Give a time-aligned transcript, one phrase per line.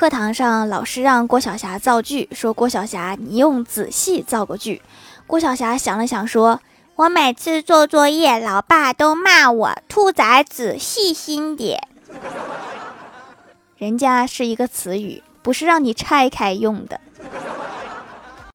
[0.00, 4.80] 课堂上老师让郭晓霞造句说郭晓霞你用仔细造个句。
[5.26, 6.62] 郭晓霞想了想说
[6.96, 11.86] 我每次做作业老爸都骂我兔崽子细心点。
[13.76, 16.98] 人家是一个词语不是让你拆开用的。